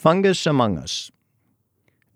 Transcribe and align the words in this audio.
Fungus 0.00 0.46
Among 0.46 0.78
Us. 0.78 1.10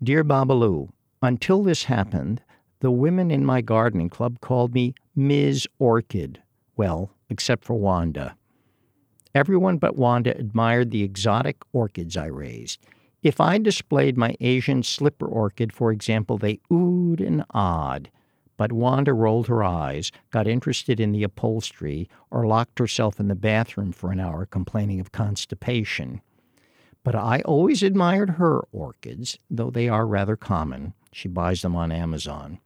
Dear 0.01 0.23
Babalu, 0.23 0.89
until 1.21 1.61
this 1.61 1.83
happened, 1.83 2.41
the 2.79 2.89
women 2.89 3.29
in 3.29 3.45
my 3.45 3.61
gardening 3.61 4.09
club 4.09 4.41
called 4.41 4.73
me 4.73 4.95
Ms. 5.15 5.67
Orchid. 5.77 6.41
Well, 6.75 7.11
except 7.29 7.63
for 7.63 7.75
Wanda. 7.75 8.35
Everyone 9.35 9.77
but 9.77 9.95
Wanda 9.95 10.35
admired 10.35 10.89
the 10.89 11.03
exotic 11.03 11.57
orchids 11.73 12.17
I 12.17 12.25
raised. 12.25 12.79
If 13.21 13.39
I 13.39 13.59
displayed 13.59 14.17
my 14.17 14.35
Asian 14.41 14.81
slipper 14.81 15.27
orchid, 15.27 15.71
for 15.71 15.91
example, 15.91 16.39
they 16.39 16.59
oohed 16.71 17.23
and 17.23 17.45
awed. 17.51 18.09
But 18.57 18.71
Wanda 18.71 19.13
rolled 19.13 19.45
her 19.45 19.63
eyes, 19.63 20.11
got 20.31 20.47
interested 20.47 20.99
in 20.99 21.11
the 21.11 21.21
upholstery, 21.21 22.09
or 22.31 22.47
locked 22.47 22.79
herself 22.79 23.19
in 23.19 23.27
the 23.27 23.35
bathroom 23.35 23.91
for 23.91 24.11
an 24.11 24.19
hour 24.19 24.47
complaining 24.47 24.99
of 24.99 25.11
constipation. 25.11 26.21
But 27.05 27.13
I 27.13 27.41
always 27.41 27.83
admired 27.83 28.31
her 28.31 28.61
orchids, 28.71 29.37
though 29.47 29.69
they 29.69 29.87
are 29.87 30.07
rather 30.07 30.35
common. 30.35 30.95
She 31.13 31.27
buys 31.27 31.61
them 31.61 31.75
on 31.75 31.91
Amazon. 31.91 32.57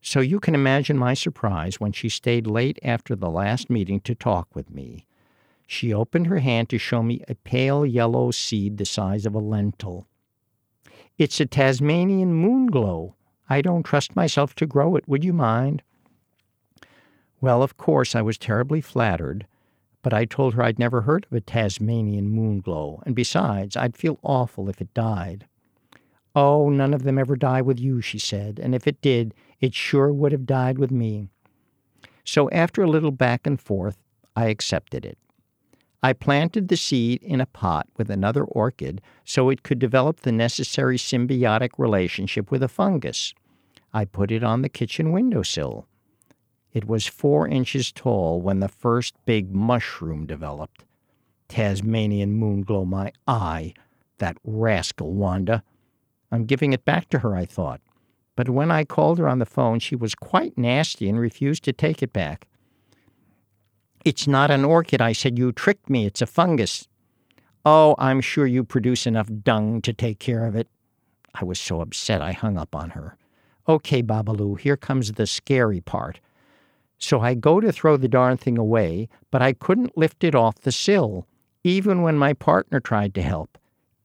So 0.00 0.20
you 0.20 0.40
can 0.40 0.54
imagine 0.54 0.96
my 0.96 1.12
surprise 1.12 1.78
when 1.78 1.92
she 1.92 2.08
stayed 2.08 2.46
late 2.46 2.78
after 2.82 3.14
the 3.14 3.28
last 3.28 3.68
meeting 3.68 4.00
to 4.00 4.14
talk 4.14 4.48
with 4.56 4.70
me. 4.70 5.06
She 5.66 5.92
opened 5.92 6.26
her 6.28 6.38
hand 6.38 6.70
to 6.70 6.78
show 6.78 7.02
me 7.02 7.22
a 7.28 7.34
pale 7.34 7.84
yellow 7.84 8.30
seed 8.30 8.78
the 8.78 8.86
size 8.86 9.26
of 9.26 9.34
a 9.34 9.38
lentil. 9.38 10.06
It's 11.18 11.38
a 11.38 11.44
Tasmanian 11.44 12.32
moonglow. 12.32 13.12
I 13.50 13.60
don't 13.60 13.82
trust 13.82 14.16
myself 14.16 14.54
to 14.54 14.66
grow 14.66 14.96
it. 14.96 15.06
Would 15.06 15.22
you 15.22 15.34
mind? 15.34 15.82
Well, 17.42 17.62
of 17.62 17.76
course, 17.76 18.14
I 18.14 18.22
was 18.22 18.38
terribly 18.38 18.80
flattered, 18.80 19.46
but 20.02 20.12
I 20.14 20.24
told 20.24 20.54
her 20.54 20.62
I'd 20.62 20.78
never 20.78 21.02
heard 21.02 21.26
of 21.26 21.36
a 21.36 21.40
Tasmanian 21.40 22.30
moonglow, 22.30 23.02
and 23.04 23.14
besides, 23.14 23.76
I'd 23.76 23.96
feel 23.96 24.18
awful 24.22 24.68
if 24.68 24.80
it 24.80 24.94
died. 24.94 25.46
Oh, 26.34 26.70
none 26.70 26.94
of 26.94 27.02
them 27.02 27.18
ever 27.18 27.36
die 27.36 27.60
with 27.60 27.80
you, 27.80 28.00
she 28.00 28.18
said, 28.18 28.58
and 28.62 28.74
if 28.74 28.86
it 28.86 29.00
did, 29.00 29.34
it 29.60 29.74
sure 29.74 30.12
would 30.12 30.32
have 30.32 30.46
died 30.46 30.78
with 30.78 30.90
me. 30.90 31.28
So 32.24 32.48
after 32.50 32.82
a 32.82 32.90
little 32.90 33.10
back 33.10 33.46
and 33.46 33.60
forth, 33.60 33.98
I 34.36 34.46
accepted 34.46 35.04
it. 35.04 35.18
I 36.02 36.12
planted 36.14 36.68
the 36.68 36.76
seed 36.76 37.22
in 37.22 37.40
a 37.40 37.46
pot 37.46 37.86
with 37.98 38.08
another 38.08 38.44
orchid 38.44 39.02
so 39.24 39.50
it 39.50 39.62
could 39.62 39.78
develop 39.78 40.20
the 40.20 40.32
necessary 40.32 40.96
symbiotic 40.96 41.70
relationship 41.76 42.50
with 42.50 42.62
a 42.62 42.68
fungus. 42.68 43.34
I 43.92 44.06
put 44.06 44.30
it 44.30 44.42
on 44.42 44.62
the 44.62 44.68
kitchen 44.68 45.12
windowsill. 45.12 45.86
It 46.72 46.86
was 46.86 47.06
four 47.06 47.48
inches 47.48 47.90
tall 47.92 48.40
when 48.40 48.60
the 48.60 48.68
first 48.68 49.14
big 49.24 49.54
mushroom 49.54 50.26
developed. 50.26 50.84
Tasmanian 51.48 52.38
moonglow, 52.38 52.86
my 52.86 53.12
eye! 53.26 53.74
That 54.18 54.36
rascal, 54.44 55.12
Wanda! 55.12 55.62
I'm 56.30 56.44
giving 56.44 56.72
it 56.72 56.84
back 56.84 57.08
to 57.08 57.18
her, 57.20 57.34
I 57.34 57.44
thought. 57.44 57.80
But 58.36 58.48
when 58.48 58.70
I 58.70 58.84
called 58.84 59.18
her 59.18 59.28
on 59.28 59.40
the 59.40 59.46
phone, 59.46 59.80
she 59.80 59.96
was 59.96 60.14
quite 60.14 60.56
nasty 60.56 61.08
and 61.08 61.18
refused 61.18 61.64
to 61.64 61.72
take 61.72 62.02
it 62.02 62.12
back. 62.12 62.46
It's 64.04 64.26
not 64.26 64.50
an 64.50 64.64
orchid, 64.64 65.02
I 65.02 65.12
said. 65.12 65.38
You 65.38 65.52
tricked 65.52 65.90
me. 65.90 66.06
It's 66.06 66.22
a 66.22 66.26
fungus. 66.26 66.86
Oh, 67.64 67.94
I'm 67.98 68.20
sure 68.20 68.46
you 68.46 68.64
produce 68.64 69.06
enough 69.06 69.28
dung 69.42 69.82
to 69.82 69.92
take 69.92 70.18
care 70.18 70.46
of 70.46 70.56
it. 70.56 70.68
I 71.34 71.44
was 71.44 71.60
so 71.60 71.80
upset 71.80 72.22
I 72.22 72.32
hung 72.32 72.56
up 72.56 72.74
on 72.74 72.90
her. 72.90 73.16
Okay, 73.68 74.02
Babalu, 74.02 74.58
here 74.58 74.76
comes 74.76 75.12
the 75.12 75.26
scary 75.26 75.80
part. 75.80 76.20
So 77.00 77.20
I 77.20 77.34
go 77.34 77.60
to 77.60 77.72
throw 77.72 77.96
the 77.96 78.06
darn 78.06 78.36
thing 78.36 78.56
away, 78.56 79.08
but 79.32 79.42
I 79.42 79.52
couldn't 79.52 79.98
lift 79.98 80.22
it 80.22 80.36
off 80.36 80.60
the 80.60 80.70
sill, 80.70 81.26
even 81.64 82.02
when 82.02 82.16
my 82.16 82.32
partner 82.32 82.78
tried 82.78 83.14
to 83.14 83.22
help. 83.22 83.58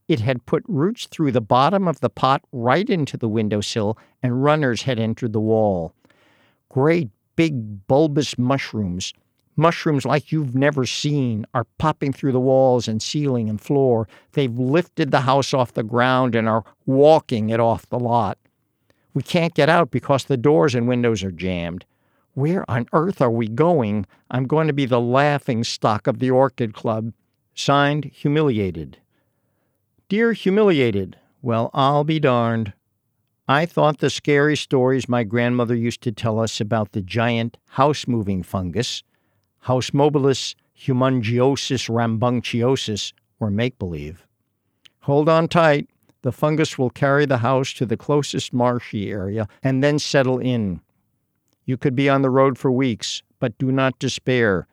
It 0.07 0.21
had 0.21 0.45
put 0.47 0.63
roots 0.67 1.05
through 1.05 1.31
the 1.31 1.41
bottom 1.41 1.87
of 1.87 1.99
the 1.99 2.09
pot 2.09 2.41
right 2.52 2.89
into 2.89 3.17
the 3.17 3.29
windowsill, 3.29 3.97
and 4.23 4.43
runners 4.43 4.81
had 4.83 4.99
entered 4.99 5.33
the 5.33 5.39
wall. 5.39 5.93
Great 6.69 7.09
big 7.35 7.86
bulbous 7.87 8.37
mushrooms 8.37 9.14
Mushrooms 9.58 10.05
like 10.05 10.31
you've 10.31 10.53
never 10.53 10.86
seen 10.86 11.45
are 11.53 11.65
popping 11.77 12.11
through 12.11 12.33
the 12.33 12.39
walls 12.39 12.87
and 12.89 13.02
ceiling 13.02 13.49
and 13.49 13.61
floor. 13.61 14.08
They've 14.33 14.58
lifted 14.58 15.11
the 15.11 15.21
house 15.21 15.53
off 15.53 15.73
the 15.73 15.83
ground 15.83 16.36
and 16.36 16.49
are 16.49 16.65
walking 16.86 17.49
it 17.49 17.59
off 17.59 17.87
the 17.87 17.99
lot. 17.99 18.37
We 19.14 19.23
can't 19.23 19.53
get 19.53 19.70
out 19.70 19.91
because 19.91 20.25
the 20.25 20.36
doors 20.36 20.75
and 20.75 20.89
windows 20.89 21.23
are 21.23 21.31
jammed. 21.31 21.86
Where 22.35 22.69
on 22.69 22.87
earth 22.93 23.21
are 23.21 23.31
we 23.31 23.47
going? 23.47 24.05
I'm 24.29 24.45
going 24.45 24.67
to 24.67 24.73
be 24.73 24.85
the 24.85 25.01
laughing 25.01 25.63
stock 25.63 26.05
of 26.05 26.19
the 26.19 26.29
Orchid 26.29 26.73
Club. 26.73 27.13
Signed, 27.53 28.05
Humiliated. 28.13 28.97
Dear 30.09 30.33
Humiliated, 30.33 31.17
well, 31.41 31.71
I'll 31.73 32.03
be 32.03 32.19
darned. 32.19 32.73
I 33.47 33.65
thought 33.65 33.99
the 33.99 34.09
scary 34.09 34.57
stories 34.57 35.07
my 35.07 35.23
grandmother 35.23 35.75
used 35.75 36.01
to 36.01 36.11
tell 36.11 36.39
us 36.39 36.59
about 36.59 36.91
the 36.91 37.01
giant 37.01 37.57
house 37.69 38.05
moving 38.05 38.43
fungus 38.43 39.02
Hausmobilis 39.65 40.55
humongiosus 40.77 41.89
rambunctiosus, 41.89 43.13
were 43.39 43.49
make 43.49 43.79
believe. 43.79 44.27
Hold 45.02 45.29
on 45.29 45.47
tight. 45.47 45.89
The 46.21 46.31
fungus 46.31 46.77
will 46.77 46.89
carry 46.89 47.25
the 47.25 47.37
house 47.37 47.71
to 47.73 47.85
the 47.85 47.97
closest 47.97 48.52
marshy 48.52 49.09
area 49.09 49.47
and 49.63 49.83
then 49.83 49.99
settle 49.99 50.39
in. 50.39 50.81
You 51.65 51.77
could 51.77 51.95
be 51.95 52.09
on 52.09 52.21
the 52.21 52.30
road 52.30 52.58
for 52.58 52.71
weeks, 52.71 53.23
but 53.39 53.58
do 53.58 53.71
not 53.71 53.99
despair. 53.99 54.67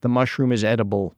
The 0.00 0.08
mushroom 0.08 0.52
is 0.52 0.64
edible. 0.64 1.14